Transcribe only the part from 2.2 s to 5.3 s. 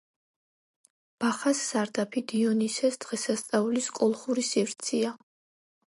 დიონისეს დღესასწაულის კოლხური სივრცეა.